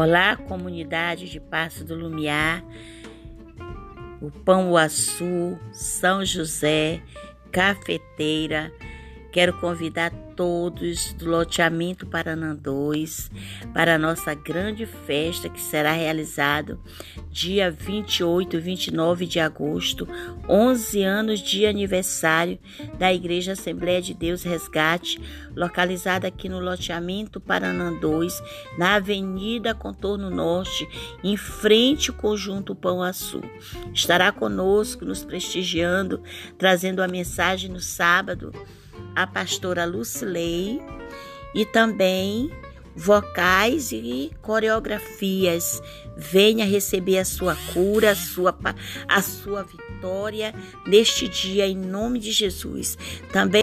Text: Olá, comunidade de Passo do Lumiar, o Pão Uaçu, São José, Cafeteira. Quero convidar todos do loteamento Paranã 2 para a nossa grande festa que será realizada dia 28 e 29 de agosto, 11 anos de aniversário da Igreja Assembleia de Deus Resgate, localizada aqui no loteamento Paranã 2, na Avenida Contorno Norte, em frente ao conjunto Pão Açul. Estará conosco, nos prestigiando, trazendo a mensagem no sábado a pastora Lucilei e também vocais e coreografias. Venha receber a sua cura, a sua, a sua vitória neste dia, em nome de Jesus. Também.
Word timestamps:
Olá, 0.00 0.36
comunidade 0.36 1.28
de 1.28 1.40
Passo 1.40 1.84
do 1.84 1.96
Lumiar, 1.96 2.62
o 4.22 4.30
Pão 4.30 4.70
Uaçu, 4.70 5.58
São 5.72 6.24
José, 6.24 7.02
Cafeteira. 7.50 8.72
Quero 9.30 9.52
convidar 9.60 10.10
todos 10.34 11.12
do 11.12 11.28
loteamento 11.28 12.06
Paranã 12.06 12.56
2 12.56 13.30
para 13.74 13.96
a 13.96 13.98
nossa 13.98 14.32
grande 14.32 14.86
festa 14.86 15.50
que 15.50 15.60
será 15.60 15.92
realizada 15.92 16.78
dia 17.30 17.70
28 17.70 18.56
e 18.56 18.60
29 18.60 19.26
de 19.26 19.38
agosto, 19.38 20.08
11 20.48 21.02
anos 21.02 21.40
de 21.40 21.66
aniversário 21.66 22.58
da 22.98 23.12
Igreja 23.12 23.52
Assembleia 23.52 24.00
de 24.00 24.14
Deus 24.14 24.42
Resgate, 24.42 25.20
localizada 25.54 26.26
aqui 26.26 26.48
no 26.48 26.58
loteamento 26.58 27.38
Paranã 27.38 27.92
2, 27.92 28.42
na 28.78 28.94
Avenida 28.94 29.74
Contorno 29.74 30.30
Norte, 30.30 30.88
em 31.22 31.36
frente 31.36 32.10
ao 32.10 32.16
conjunto 32.16 32.74
Pão 32.74 33.02
Açul. 33.02 33.42
Estará 33.92 34.32
conosco, 34.32 35.04
nos 35.04 35.22
prestigiando, 35.22 36.22
trazendo 36.56 37.02
a 37.02 37.08
mensagem 37.08 37.70
no 37.70 37.80
sábado 37.80 38.52
a 39.14 39.26
pastora 39.26 39.84
Lucilei 39.84 40.80
e 41.54 41.64
também 41.64 42.50
vocais 42.94 43.92
e 43.92 44.32
coreografias. 44.42 45.80
Venha 46.16 46.64
receber 46.66 47.18
a 47.18 47.24
sua 47.24 47.56
cura, 47.72 48.10
a 48.10 48.16
sua, 48.16 48.56
a 49.08 49.22
sua 49.22 49.62
vitória 49.62 50.52
neste 50.86 51.28
dia, 51.28 51.66
em 51.66 51.76
nome 51.76 52.18
de 52.18 52.32
Jesus. 52.32 52.98
Também. 53.32 53.62